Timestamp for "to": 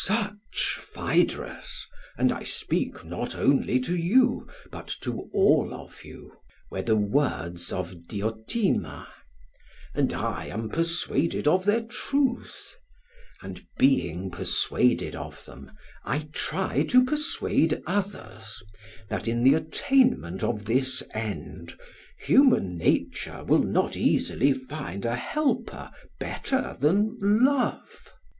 3.81-3.95, 5.01-5.29, 16.85-17.05